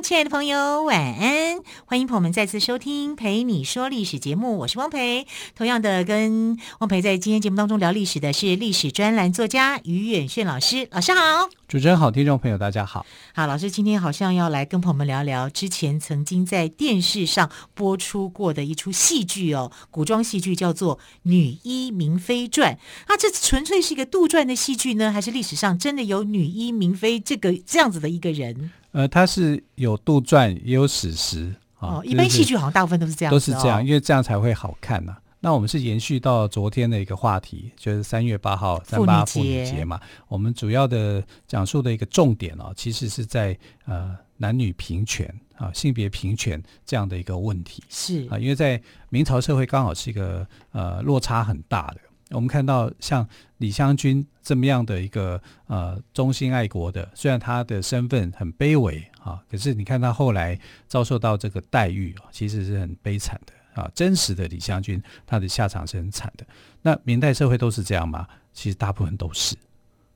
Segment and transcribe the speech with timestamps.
[0.00, 1.58] 亲爱的朋友，晚安！
[1.84, 5.26] 欢迎朋友们再次收听《陪你说历史》节目，我是汪培。
[5.54, 10.88] 同样的，跟汪培在今天节目当中聊历史的是历史专栏作家于远炫老师。
[10.90, 13.04] 老师好，主持人好，听众朋友大家好。
[13.34, 22.74] 好，老师今天好像要来跟朋友们聊聊之前曾经在电视上播出过的一出戏剧哦，古装戏剧叫做《女医明妃传》。
[23.12, 28.72] 啊，这纯粹是一个杜撰的戏剧呢，还是历史上真的有女医明妃这个这样子的一个人？
[28.92, 31.98] 呃，它是有杜撰，也有史实啊。
[31.98, 35.16] 哦，一般戏剧好像大部分都是这样，都是这样，因为这样才会好看呐。
[35.40, 40.00] 那我们是延续到昨天的一个话题，就是三月八号三八妇女节嘛。
[40.28, 45.26] 我们主要的讲述的一个重点哦，其实是在呃男女平权
[45.56, 47.82] 啊，性别平权这样的一个问题。
[47.88, 52.00] 是啊，因为在明朝社会刚好是一个呃落差很大的。
[52.32, 53.26] 我们看到像
[53.58, 63.90] 李香君这么样的一个呃忠心爱国的，虽然他的身份很卑微啊，可是你看他后来遭受到这个待遇啊，其实是很悲惨的啊。
[63.94, 66.46] 真实的李香君，他的下场是很惨的。
[66.82, 68.26] 那明代社会都是这样吗？
[68.52, 69.54] 其实大部分都是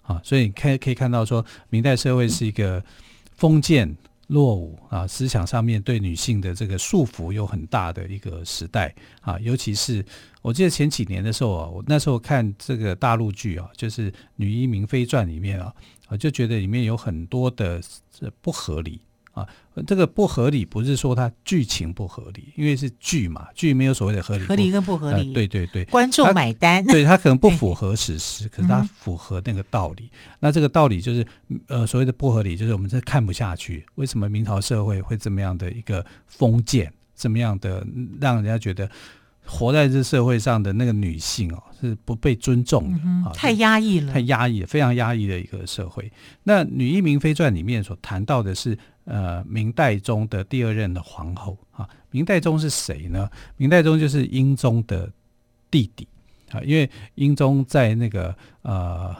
[0.03, 0.20] 啊。
[0.25, 2.83] 所以你可以可以看到说，明代社会是一个
[3.37, 3.97] 封建
[4.28, 10.05] 落伍啊，思想上面对女性的这个束缚有很大的一个时代啊，尤其是
[10.42, 15.72] 我记得前几年的时候啊，我那时候看这个大陆剧啊，就是《女医明妃传》里面啊，
[16.09, 17.81] 我就觉得里面有很多的
[18.41, 19.00] 不合理。
[19.36, 19.47] 啊，
[19.86, 30.04] 这个不合理不是说它剧情不合理，因为是剧嘛，剧没有所谓的合理，合理跟不合理，呃、对对对，观众买单，对它可能不符合史实，可是它符合那个道理。
[30.04, 31.26] 嗯、那这个道理就是，
[31.69, 37.86] 呃，所谓的不合理，就是我们这看不下去，为什么明朝社会会这么样的一个封建，这么样的
[38.19, 38.91] 让人家觉得。
[39.48, 46.10] 活在这社会上的那个女性哦，是不被尊重的，嗯、太压抑了，太压抑了，非常压抑的一个社会。
[46.42, 48.76] 那《女医明妃传》里面所谈到的是，
[49.06, 51.89] 呃，明代宗的第二任的皇后啊。
[52.11, 53.31] 明代宗是谁呢？
[53.56, 55.11] 明代宗就是英宗的
[55.71, 56.06] 弟弟
[56.50, 59.17] 啊，因为英宗在那个呃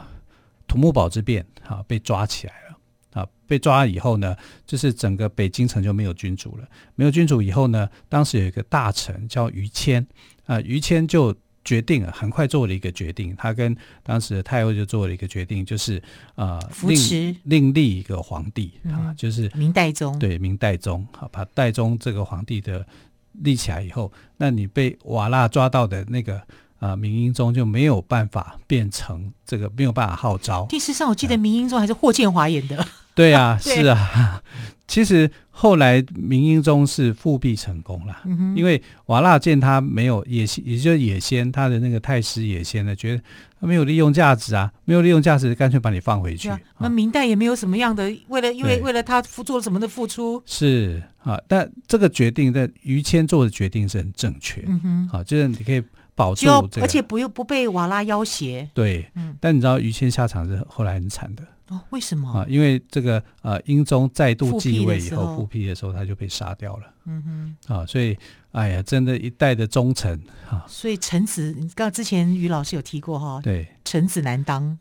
[0.67, 2.67] 土木堡之变啊被抓起来了。
[3.13, 4.35] 啊，被抓以后呢，
[4.67, 6.67] 就是整个北京城就没有君主了。
[6.93, 10.05] 没有君主以后呢，当时有一个大臣叫于谦，
[10.45, 11.35] 啊，于谦就
[11.67, 16.01] 决定了，很快做了一个决定，他跟当时的太后就做了一个决定，就是
[16.35, 20.17] 啊，扶持另立一个皇帝啊，就是明代宗。
[20.17, 22.87] 对，明代宗，好，把代宗这个皇帝的
[23.33, 26.41] 立起来以后，那你被瓦剌抓到的那个。
[26.79, 30.63] 啊，明英宗就没有办法变成这个，没有办法号召。
[30.69, 32.87] 电视上我记得明英宗还是霍建华演的。
[33.17, 34.41] 对啊， 是啊。
[34.87, 43.21] 其实后来明英宗是复辟成功了，嗯、哼因为瓦剌见他没有野心，也就是野先他的那个太师野先呢，觉得
[43.59, 46.49] 他没有利用价值啊，没有利用价值，干脆把你放回去。
[46.77, 50.41] 那明代也没有什么样的为了，因为为了他付做了什么的付出。
[50.45, 54.63] 是啊，但这个决定在于谦做的决定是很正确。
[54.67, 55.83] 嗯哼，好、啊，就是你可以。
[56.17, 58.67] 保住、这个，而且不用不被瓦拉要挟。
[58.73, 61.79] 对，嗯，但你知道于谦下场是后来很惨的哦？
[61.91, 62.27] 为什么？
[62.31, 66.83] 啊，因为这个呃，英宗再度继位以后，复辟的时候他就被杀掉了。
[67.05, 68.17] 嗯哼，啊，所以
[68.51, 70.19] 哎呀，真的，一代的忠臣
[70.49, 70.65] 啊。
[70.67, 74.75] 所以臣子，你刚之前于老师有提过哈，对，臣子难当，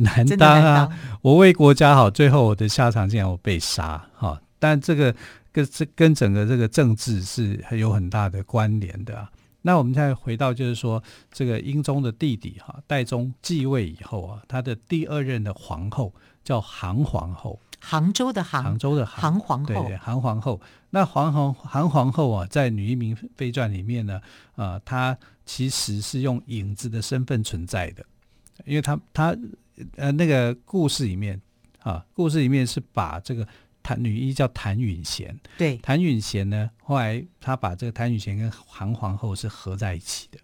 [0.00, 0.88] 难当啊！
[1.22, 4.38] 我为国家好，最后我的下场竟然我被杀哈。
[4.58, 5.14] 但这个
[5.50, 9.30] 跟这跟整个这个政治是有很大的关联的啊。
[9.66, 11.02] 那我们再回到，就是说，
[11.32, 16.12] 这个英宗的弟弟哈，代宗继位以后啊，他的第二任的皇后
[16.44, 20.60] 叫韩皇后，杭州的杭，杭州的杭皇后，对，韩皇后。
[20.90, 24.20] 那韩皇韩皇后啊，在《女医明妃传》里面呢，
[24.54, 25.16] 啊、呃，她
[25.46, 28.04] 其实是用影子的身份存在的，
[28.66, 29.34] 因为她她
[29.96, 31.40] 呃那个故事里面
[31.80, 33.48] 啊，故事里面是把这个。
[33.84, 40.38] 谭女一叫谭允贤，对，谭允贤呢，后来他把这个谭允贤跟韩皇后是合在一起的，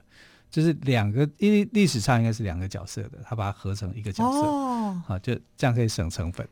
[0.51, 6.47] 就是两个，因为历史上应该是两个角色的，他把它合成一个角色，哦，好，就这样可以省成本，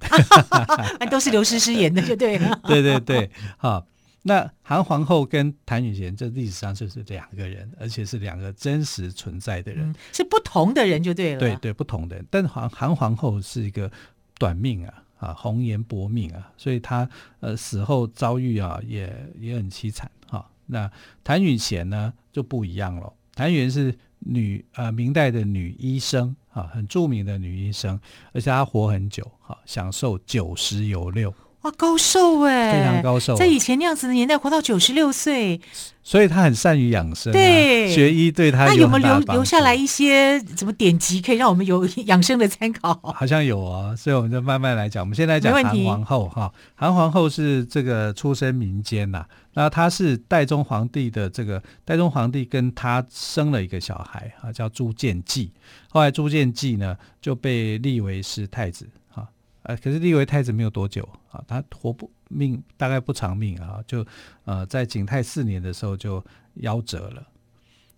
[1.10, 3.86] 都是刘诗诗演的，就对了， 对对对，好，
[4.22, 13.92] 那韩皇后跟谭允贤这历史上就是两个人，而且是两个真实存在的人，嗯，是不同的人就对了，对对，不同的人，但韩韩皇后是一个
[14.38, 15.04] 短命啊。
[15.18, 17.08] 啊，红颜薄命啊，所以他
[17.40, 20.50] 呃死后遭遇啊也也很凄惨哈、啊。
[20.66, 20.90] 那
[21.22, 28.00] 谭允贤呢就不一样了，谭允是女呃明代的女医生啊，很著名的女医生，
[28.32, 31.34] 而且她活很久，哈、啊，享受九十有六。
[31.62, 35.60] 哇，高寿哎，非常高寿，在以前那样子的年代，活到九十六岁，
[36.04, 37.34] 所以他很善于养生、啊。
[37.34, 42.94] 对，学医对他有，那有没有留留下来一些什么典籍，可以让我们有养生的参考？
[43.02, 45.02] 好像有啊，所以我们就慢慢来讲。
[45.02, 55.50] 我们现在讲韩皇后哈，韩皇后是这个出身民间呐、啊，那她是代宗皇帝的这个代宗皇帝跟她生了一个小孩啊，叫朱见济。
[55.88, 58.88] 后来朱见济呢就被立为是太子。
[59.64, 64.04] 呃，可是立为太子没有多久啊，他活不命大概不长命啊，就
[64.44, 66.24] 呃在景泰四年的时候就
[66.62, 67.26] 夭折了，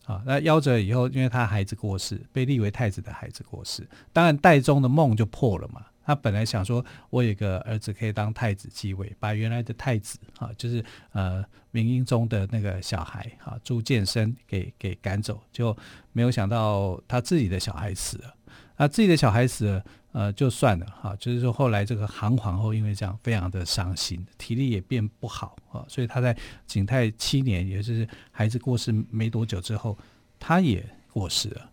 [0.07, 5.87] 啊，那夭折以后，因为他孩子过世，被立为太子的孩子过世，当然代宗的梦就破了嘛。
[6.03, 15.77] 他本来想说，我有个儿子可以当太子继位，把原来的太子啊，就是呃明英宗的那个小孩啊朱见深给给赶走，就
[16.13, 18.35] 没有想到他自己的小孩死了，
[18.77, 19.85] 那自己的小孩死了。
[20.13, 26.37] 呃，就算了哈，就是说后来这个韩皇后因为这样非常的伤心，体力也变不好啊，所以她在
[26.67, 29.97] 景泰七年，也就是孩子过世没多久之后，
[30.39, 31.71] 她也过世了。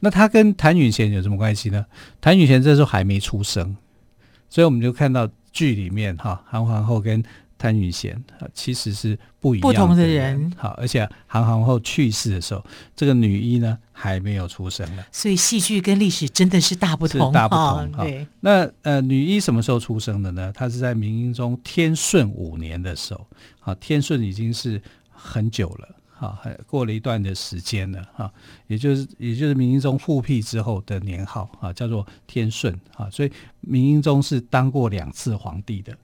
[0.00, 1.86] 那她跟谭允贤有什么关系呢？
[2.20, 3.76] 谭允贤这时候还没出生，
[4.48, 7.22] 所以我们就看到剧里面哈，韩皇后跟。
[7.62, 10.52] 谭允贤啊，其实是不一样，不同的人。
[10.56, 12.64] 好，而且韩皇后去世的时候，
[12.96, 15.04] 这个女医呢还没有出生呢。
[15.12, 18.04] 所以戏剧跟历史真的是大不同，大不同。
[18.04, 20.52] 对，那呃，女医什么时候出生的呢？
[20.52, 23.24] 她是在明英宗天顺五年的时候。
[23.60, 28.32] 啊，天顺已经是很久了，哈，还过了一段的时间了，哈，
[28.66, 33.08] 也就是也就是明英宗复辟之后的年号啊，叫做天顺啊。
[33.08, 33.30] 所以
[33.60, 35.96] 明英宗是当过两次皇帝的。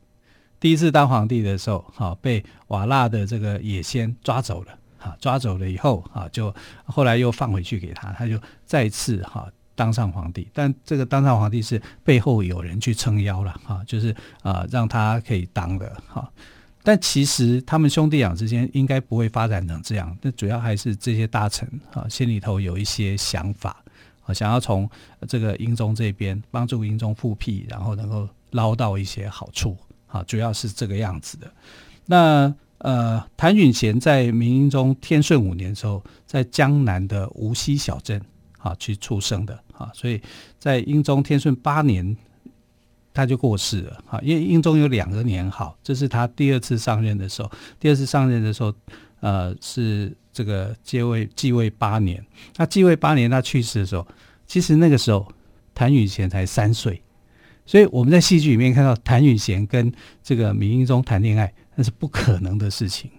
[0.61, 6.53] 第一次当皇帝的时候，哈，被瓦剌的这个野仙抓走了，哈，抓走了以后，哈，就
[6.85, 10.49] 后来又放回去给他，他就再次哈当上皇帝。
[10.53, 16.29] 但这个当上皇帝是背后有人去撑腰了，哈，就是啊让他可以当的，哈。
[16.83, 23.77] 但其实他们兄弟俩之间应该不会发展成这样，那主要还是这些大臣啊心里头有一些想法，
[24.25, 24.89] 啊，想要从
[25.29, 29.77] 这个英宗这边帮助英宗复辟，然后能够捞到一些好处。
[30.09, 31.53] 啊，主要是这个样子的。
[32.07, 38.23] 那呃，谭允贤在明英宗天顺五年的时候，在江南的无锡小镇
[38.59, 40.21] 啊去出生的啊，所以
[40.61, 42.17] 在英宗天顺八年
[43.13, 44.21] 他就过世了啊。
[44.23, 47.51] 因为英宗有两个年号，这是他第二次上任的时候。
[47.81, 48.73] 第二次上任的时候，
[49.19, 52.25] 呃，是这个继位继位八年。
[52.55, 54.07] 他继位八年，他去世的时候，
[54.47, 55.27] 其实那个时候
[55.75, 57.03] 谭允贤才三岁。
[57.69, 59.93] 所以我们在戏剧里面看到谭允贤跟
[60.23, 63.11] 这个明英宗谈恋爱，那是不可能的事情。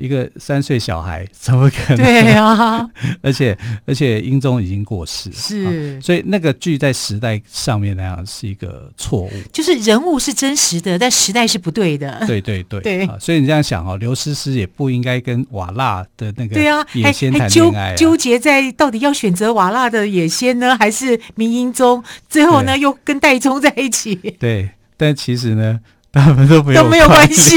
[0.00, 2.04] 一个三岁小孩 怎么可能？
[2.04, 2.88] 对啊，
[3.22, 3.56] 而且
[3.86, 5.70] 而且英宗已经过世，是、啊，
[6.00, 12.24] 所以那个剧在时代上面那样是一个错误，就是人物是真实的，但时代是不对的。
[12.26, 16.60] 对对对，对、啊，所以你这样想哦，刘诗诗也不应该跟瓦剌的那个
[16.94, 22.02] 野仙谈恋爱、啊，纠结在到底要选择瓦剌的野仙呢，还是明英宗？
[22.28, 24.14] 最后呢，又跟戴宗在一起。
[24.38, 25.80] 对，但其实呢。
[26.12, 27.56] 他们都没有都没有关系，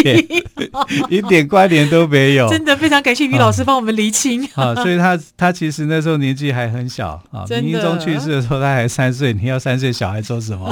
[1.09, 2.47] 一点关联都没有。
[2.49, 4.47] 真的非常感谢于老师帮我们厘清。
[4.53, 7.43] 啊，所以他他其实那时候年纪还很小啊。
[7.49, 10.67] 明英宗去世的时候他还三岁，你要三岁小孩做什么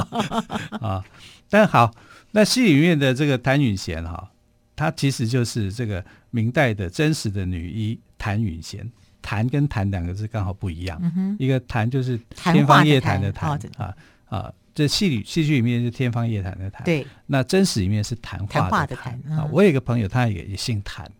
[0.80, 1.02] 啊？
[1.50, 1.90] 但好，
[2.30, 4.30] 那戏里面的这个谭允贤哈，
[4.76, 8.88] 他其实就是这个明代的真实的女医谭允贤。
[9.20, 13.94] 谭跟谭两个字刚好不一样，嗯、一个谭就是天方夜谭的谭啊
[14.26, 14.52] 啊。
[14.74, 17.06] 这戏里戏剧里面是天方夜谭的谭，对。
[17.26, 19.48] 那真实里面是谈话的谈、嗯、啊。
[19.52, 21.10] 我有一个朋友，他也也姓谭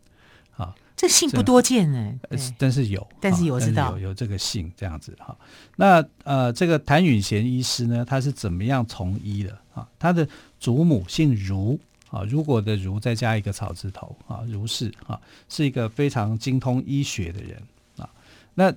[0.57, 0.75] 啊。
[0.97, 2.15] 这姓不多见呢，
[2.57, 5.37] 但是有，但是有知道有有这个姓这样子哈。
[5.77, 9.87] 那呃，这个谭允贤医师呢，他是怎么样从医的啊？
[9.99, 10.27] 他的
[10.61, 11.79] 祖母姓如
[12.09, 17.61] 啊，如果的如再加一个草字头啊，如是啊，是一个非常精通医学的人
[17.97, 18.09] 啊。
[18.55, 18.73] 那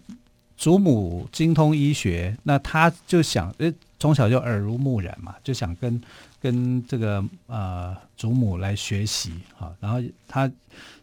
[0.57, 3.73] 祖母精通医学，那他就想诶。
[3.99, 6.01] 从小就耳濡目染嘛，就想跟
[6.41, 9.73] 跟这个呃祖母来学习啊。
[9.79, 10.51] 然后他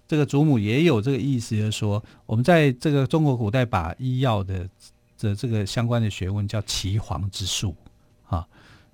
[0.06, 4.68] 这个祖母也有这个意思，就是说我们在这个中国古代把医药的
[5.18, 7.74] 的这个相关的学问叫岐黄之术
[8.26, 8.46] 啊。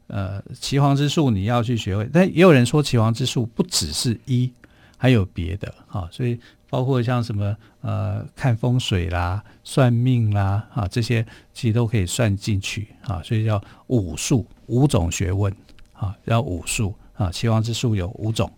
[0.06, 4.50] 呃，岐黄之术你要去学会，但也有人说岐黄之术不只是医，
[4.96, 6.08] 还有别的啊。
[6.12, 6.38] 所以。
[6.68, 15.54] 包括像什么呃看风水啦、算命啦啊这些，其实都可以算进去啊，所以叫五术五种学问
[15.92, 17.30] 啊，叫五术啊。
[17.32, 18.50] 希望之术有五种，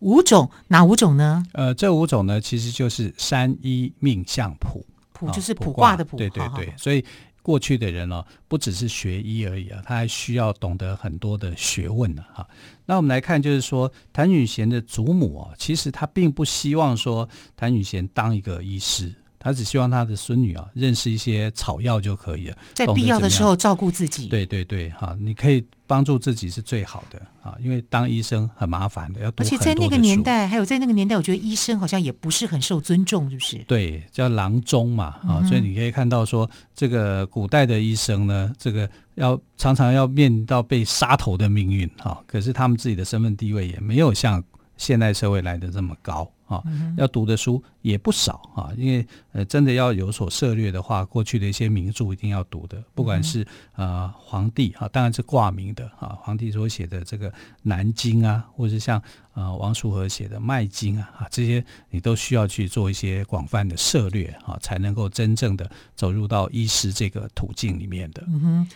[0.00, 1.44] 五种哪五种呢？
[1.52, 7.04] 呃，这五种呢，其实就是三一命相谱，谱就是卜卦的卜，对对对，所以。
[7.42, 12.24] 过去的人哦，不只是学医而已啊，他还需要懂得很多的学问呢。
[12.32, 12.48] 哈，
[12.86, 19.12] 那我们来看，就是说谭允贤的祖母啊，其实他并不希望说谭允贤当一个医师。
[19.42, 24.28] 他只希望他的孙女啊认识一些草药就可以了，在必要的时候照顾自己。
[24.28, 29.32] 对对对，哈，你可以帮助自己是最好的啊，因为当医生很麻烦的，要。
[29.38, 33.58] 而且在那个年代，还有在那个年代，我觉得医生好像也不是很受尊重，是不是？
[33.66, 44.42] 对，叫郎中嘛，啊，嗯、所以你可以看到说，这个古代的医生呢，这个要常常要面临到被杀头的命运哈，可是他们自己的身份地位也没有像
[44.76, 46.30] 现代社会来的这么高。
[46.52, 46.62] 啊，
[46.96, 57.30] 要读的书也不少啊，因为呃，真的要有所涉略的话，过去的一些名著一定要读的，不管是呃皇帝啊，当然是挂名的啊，皇帝所写的这个
[57.62, 59.02] 《南京》啊，或者是像
[59.34, 68.22] 呃王叔和写的《麦经》啊，啊这些你都需要去做一些广泛的涉略啊，才能够真正的走入到医师这个途径里面的。
[68.26, 68.68] 嗯哼。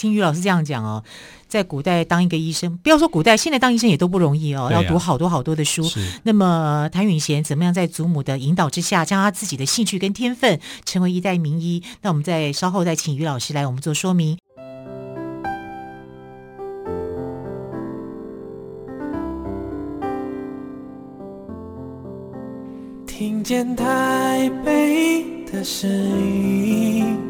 [0.00, 1.04] 听于老师这样讲哦，
[1.46, 5.86] 在古代当一个医生，不要说古代，现在当医生也都不容易哦，啊、要读好多好多的书。
[6.22, 11.82] 那么谭允贤怎么样在祖母的引导之下，将他自己的兴趣跟天分成为一代名医？
[12.00, 14.38] 那我们再稍后再请于老师来我们做说明。
[23.06, 27.29] 听见台北的声音。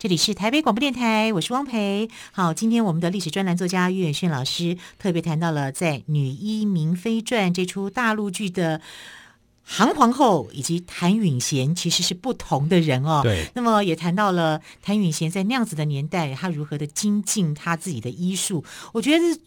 [0.00, 2.08] 这里是台北广播电台，我是汪培。
[2.30, 8.80] 好，今天我们的历史专栏作家岳远逊老师特别谈到了在《女医明妃传》这出大陆剧的
[9.64, 13.22] 韩皇后以及谭允贤其实是不同的人哦。
[13.24, 13.50] 对。
[13.56, 18.64] 那么也谈到了谭允贤在那样子的年代，他如何的精进他自己的医术。
[18.92, 19.40] 我觉得是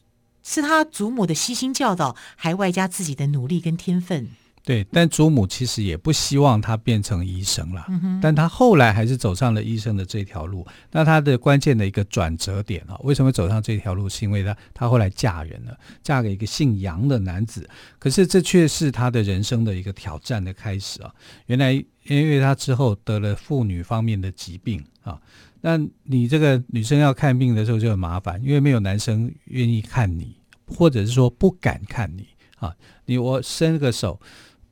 [0.43, 4.27] 是他祖母的悉心教导，还外加自己的努力跟天分。
[4.63, 10.63] 对，但祖母其实也不希望他变成医生了，嗯、但他后来还是走上了医生的这条路。
[10.91, 14.07] 那他的关键的一个转折点啊，为什么走上这条路？
[14.07, 17.67] 是因为他他后来嫁人了，嫁给一个姓杨的男子。
[17.97, 21.11] 可是这却是他的人生的一个挑战的开始啊！
[21.47, 25.19] 原来因为他之后得了妇女方面的疾病啊，
[25.61, 30.35] 那你这个女生要看病的时候就很麻烦，因为没有男生愿意看你，
[30.67, 32.27] 或者是说不敢看你
[32.57, 32.75] 啊。
[33.05, 34.21] 你我伸个手。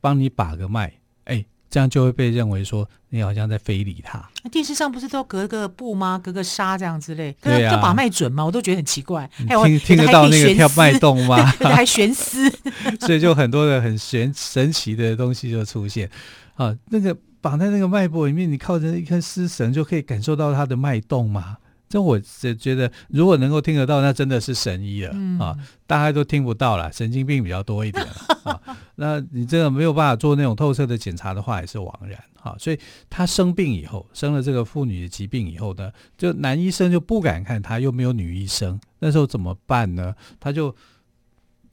[0.00, 0.92] 帮你把个脉，
[1.24, 4.28] 哎，这样就会被认为说你好像在非礼他。
[4.50, 6.18] 电视上不是都隔个布吗？
[6.22, 8.44] 隔个纱这样之类，对啊，就把脉准吗？
[8.44, 9.28] 我都觉得很奇怪。
[9.48, 11.36] 还听听得到那个跳脉动吗？
[11.60, 12.50] 还悬丝，
[13.00, 16.10] 所以就很多的很玄神奇的东西就出现
[16.54, 16.74] 啊。
[16.88, 21.56] 那个绑在那个脉搏里面，你靠着一根丝绳就可以感受到它的脉动嘛？
[21.88, 25.56] 这我只觉得，如果能够听得到，那真的是神医了、嗯、啊！
[25.88, 28.06] 大家都听不到了，神经病比较多一点
[28.44, 28.60] 啊。
[29.00, 32.54] 那你这个没有办法做那种透彻的检查的话，也是枉然啊。
[32.58, 32.78] 所以
[33.08, 40.14] 他生病以后，生了这个妇女的疾病以后呢，就男医生就不敢看他，又没有女医生，那时候怎么办呢？
[40.38, 40.76] 他就。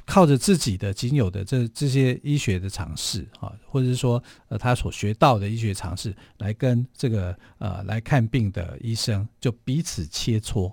[0.09, 10.71] 靠着自己的仅有的这这些医学的常识啊，或者是说呃他所学到的医学常识，来跟这个呃来看病的医生就彼此切磋。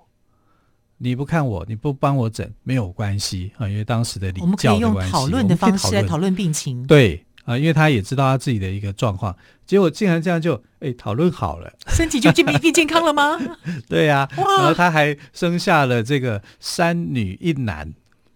[1.04, 6.87] 你不看我，你不帮我诊没有关系啊，因为当时的礼教的关系，我们可以用讨论的方式来讨论病情。
[6.87, 13.38] 对啊，因为他也知道他自己的一个状况，结果竟然这样就哎讨论好了，身体就变 变健康了吗？
[13.87, 17.92] 对呀、啊，然后他还生下了这个三女一男。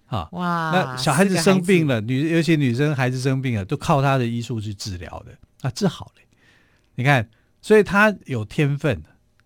[0.09, 0.71] 啊，哇！
[0.73, 6.23] 那小孩子生病了，女尤其女生孩子生病了，都靠他的医术去治疗的啊，治好了。
[6.95, 7.29] 你看，
[7.61, 9.03] 所以他有天分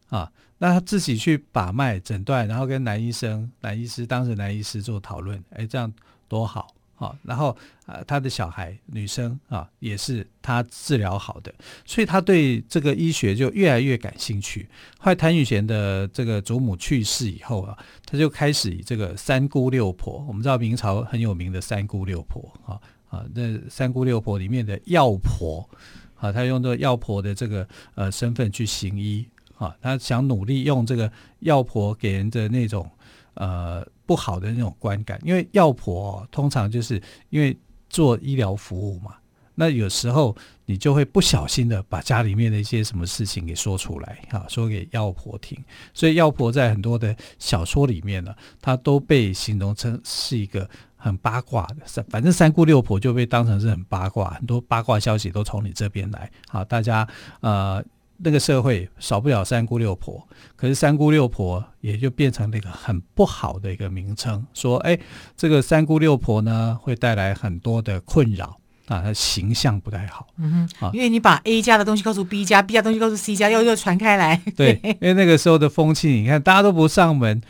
[0.09, 0.31] 啊。
[0.63, 5.93] 那他自己去把脉诊断，然后跟男医生、男医师当时男医师做讨论，哎，这样
[6.29, 6.73] 多好。
[6.95, 11.53] 啊，然后啊，他的小孩女生啊，也是他治疗好的，
[11.85, 14.69] 所以他对这个医学就越来越感兴趣。
[14.99, 17.77] 后来谭玉贤的这个祖母去世以后啊，
[18.07, 22.79] 他就开始以这个三姑六婆，我们知道明朝很有名的三姑六婆啊
[23.11, 25.69] 啊，那三姑六婆里面的药婆
[26.15, 27.67] 啊，他用这药婆的这个
[27.97, 29.27] 呃身份去行医
[29.63, 32.91] 啊，他想努力用这个药婆给人的那种
[33.35, 37.01] 呃不好的那种观感，因为药婆、通常就是
[37.31, 37.57] 因为
[37.89, 39.15] 做医疗服务嘛，
[39.55, 45.57] 那有时候你就会不小心的把家里面的一些什么事情给说出来啊，说给药婆听，
[45.95, 57.07] 所以药婆在很多的小说里面呢，她都被形容成是一个很八卦的，反正三姑六婆就被当成是很八卦，很多八卦消息都从你这边来，好，大家
[57.41, 57.81] 呃。
[58.19, 64.99] 那个社会少不了三姑六婆，可是三姑六婆也就变成那个很不好的一个名称，说哎，
[65.37, 70.29] 这个三姑六婆呢会带来很多的困扰啊，它形象不太好。
[70.39, 74.41] 嗯哼，因为你把 A 家的东西告诉 B 家，B 家东西告诉 C 家，又又传开来。
[74.57, 77.41] 对，因为那个时候的风气，你看大家都不上门，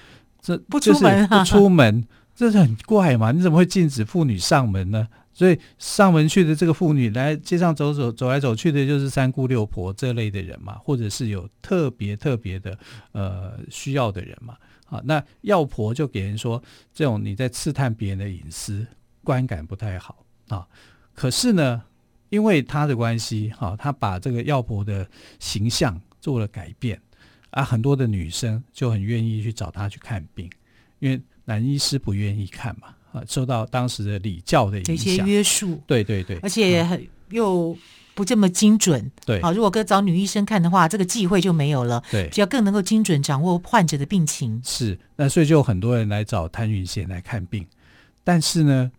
[0.41, 2.05] 这不出门，不出门，
[2.35, 3.33] 这是很怪嘛？
[3.33, 5.09] 你怎么会禁止妇女上门呢？
[5.35, 12.79] 所以上门去的这个妇女来街上走走走来走去的，就是三姑六婆这类的人嘛，或者是有特别特别的
[13.13, 14.57] 呃需要的人嘛。
[14.87, 16.63] 啊，那药婆就给人说，
[16.93, 18.87] 这种你在刺探别人的隐私，
[19.25, 20.69] 观感不太好啊。
[21.15, 21.83] 可是呢，
[22.29, 25.09] 因为他的关系，哈，他把这个药婆的
[25.39, 27.01] 形象做了改变
[27.53, 30.51] 啊，很多的女生就很愿意去找他去看病，
[30.99, 32.95] 因为男医师不愿意看嘛。
[33.13, 37.77] 啊，受到当时的礼教的影响，一些约束，对对对，而且很又
[38.15, 47.67] 不这么精准，对，啊，如果跟找女医生看的话，这个机会就没有了，对，只要更能够精准掌握患者的病情，是，那所以就有很多人来找谭云贤来看病，
[48.25, 48.91] 但是呢，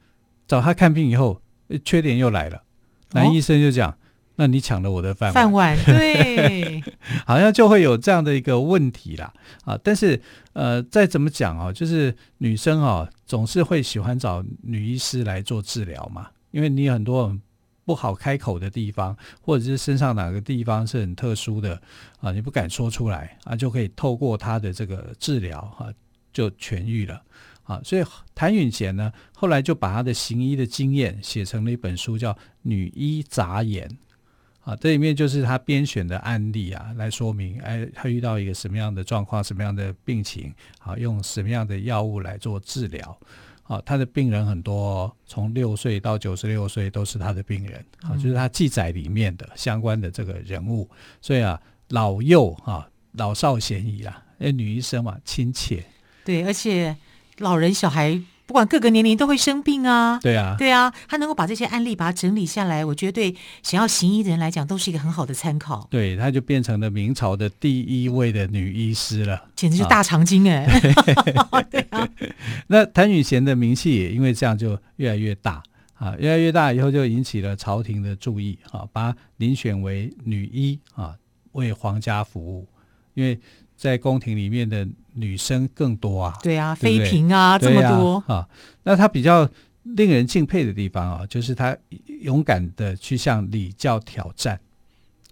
[0.48, 1.42] 找他看病以后，
[1.84, 2.62] 缺点又来了，
[3.12, 3.90] 男医生就讲。
[3.90, 3.96] 哦
[4.36, 6.84] 那你抢了我的饭碗，饭碗 对，
[7.26, 9.32] 好像就会有这样的一个问题啦
[9.64, 9.78] 啊！
[9.84, 10.20] 但是
[10.54, 17.38] 呃，再怎么讲哦，就是女生哦，总是会喜欢找女医师来做治疗嘛，因为你有很多
[17.86, 21.80] 不好开口的地方，或者是身上哪个地方是很特殊的
[22.20, 25.94] 啊，你不敢说出来啊，就可以透过她的这个治疗哈、啊，
[26.32, 27.22] 就痊愈了
[27.66, 27.80] 啊！
[27.84, 33.88] 所以谭允贤呢，后来就把他的行医的经验写成了一本书，叫《女医杂言》。
[34.64, 43.20] 啊，这里面就是他编选的案例啊，来说明，哎，他遇到一个什么样的状况，什么样的病情，啊，用什么样的药物来做治疗，
[43.64, 50.90] 啊，他的病人很多，从六岁到九十六岁都是他的病人，啊，就是他记载里面的相关的这个人物，
[51.22, 55.84] 所以啊，老幼啊，老少咸宜啊，因为女医生嘛，亲切，
[56.24, 56.96] 对，而且
[57.40, 58.22] 老人小孩。
[58.46, 65.88] 不管各个年龄都会生病啊，对啊，对啊，他能够把这些案例把它整理下来，我觉得对想要行医的人来讲都是一个很好的参考。
[65.90, 70.66] 对，他就变成了明朝的第一位的女医师了，简直是大长今哎。
[71.52, 72.08] 啊 对啊，
[72.68, 75.64] 那谭允贤的名气也因为这样就越来越大。
[75.96, 81.16] 啊，越来越大以后就引起了朝廷的注意啊，把她遴选为女医啊，
[81.54, 82.68] 为皇家服务，
[83.14, 83.40] 因为。
[83.76, 88.48] 在宫廷里面的女生更多啊，对啊，妃嫔啊，这么多啊。
[88.84, 89.50] 那她比较
[89.84, 91.78] 令人敬佩的地方啊，就是她
[92.22, 94.60] 勇敢的去向礼教挑战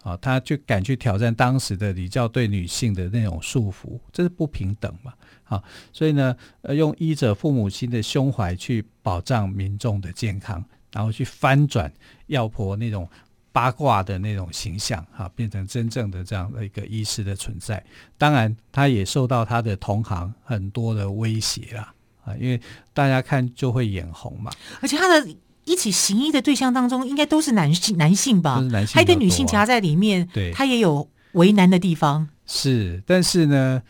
[0.03, 5.13] 啊，她就敢去挑战当时的礼教对女性的那种束缚，这是不平等嘛。
[5.45, 11.91] 啊，所以呢，呃，用医者父母亲的胸怀去保障民众的健康，然后去翻转
[12.27, 13.07] 药婆那种。
[13.51, 17.83] 八卦的那种形象，哈，变成真正的这样的一个医师的存在。
[18.17, 22.59] 当然，他也受到他的同行很多的威胁啦，啊，因为
[22.93, 24.51] 大家看就会眼红嘛。
[24.79, 25.27] 而且他的
[25.65, 28.59] 一起行医的对象当中，应该都是男性，男性吧？
[28.71, 32.29] 男性，还有一个女性夹在里面，对，他也有为难的地方。
[32.45, 33.81] 是，但是呢，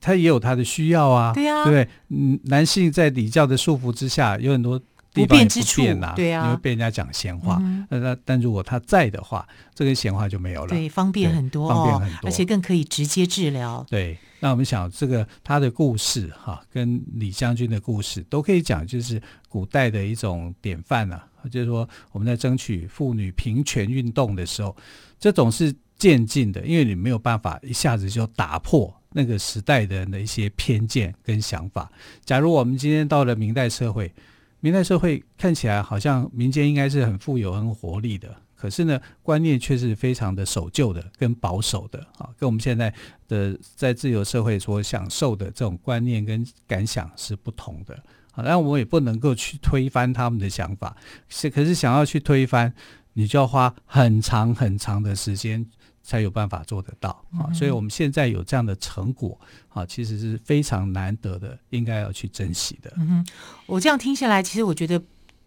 [0.00, 1.32] 他也有他的需要啊。
[1.34, 4.80] 对啊，对，嗯，男性在礼教的束缚之下，有很多。
[5.20, 5.82] 不便之处，
[6.14, 7.60] 对啊，因为被人家讲闲话。
[7.88, 10.68] 那、嗯、但如果他在的话，这个闲话就没有了。
[10.68, 13.84] 对，方便很多，方便很多，而且更可以直接治疗。
[13.88, 21.26] 对，那我们想这个他的故事哈，跟李将军的故事都可以讲，就是古代的一种典范啊。
[21.50, 24.76] 就是说我们在争取妇女平权运动的时候，
[25.18, 31.90] 这种是渐进的，因为你没有办法一下子就打破那个时代的那一些偏见跟想法。
[32.24, 34.12] 假如我们今天到了明代社会。
[34.60, 42.92] 明代社会看起来好像民间应该是很富有、很活力的，可是呢，观念却是非常的守旧的、跟保守的啊，跟我们现在
[43.26, 47.94] 的在自由社会所享受的这种观念跟感想是不同的
[48.32, 48.44] 啊。
[48.44, 50.94] 但我也不能够去推翻他们的想法，
[51.28, 52.72] 是可是想要去推翻，
[53.14, 55.66] 你就要花很长很长的时间。
[56.02, 57.52] 才有办法做得到啊！
[57.52, 62.92] 所以我们现在有这样的成果啊，其实是非常难得的，应该要去珍惜的。
[62.96, 63.26] 嗯哼，
[63.66, 65.00] 我这样听下来，其实我觉得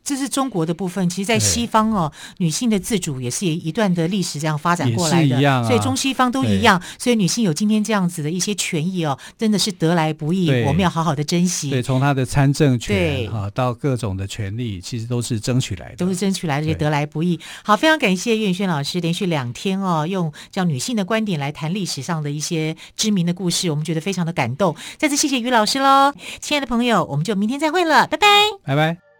[0.04, 11.70] 这是中国的部分，其实，在西方哦，女性的自主也是一段的历史这样发展过来的，啊、所以中西方都一样，所以女性有今天这样子的一些权益哦，真的是得来不易，我们要好好的珍惜。
[11.70, 17.40] 对，从她的参政权啊到各种的权利，其实都是争取来的，都是争取来的，也得来不易。
[17.64, 24.76] 好，非常感谢岳宇轩老师连续两天哦，用这样女性的观点来谈历史上的一些知名的故事，我们觉得非常的感动。
[24.98, 28.28] 再次谢谢于老师喽，亲爱的朋友，我们就明天再会了，拜拜，
[28.66, 29.13] 拜拜。